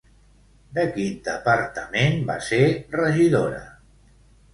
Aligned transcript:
De 0.77 0.85
quin 0.95 1.19
departament 1.27 2.17
va 2.31 2.37
ser 2.47 2.61
regidora? 2.95 3.61